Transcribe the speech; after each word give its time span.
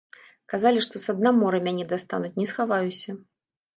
Казалі, 0.53 0.79
што 0.85 1.01
са 1.03 1.15
дна 1.19 1.33
мора 1.41 1.59
мяне 1.67 1.85
дастануць, 1.91 2.35
не 2.41 2.51
схаваюся. 2.53 3.11